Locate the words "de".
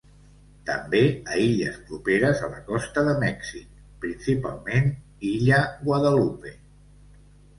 3.09-3.13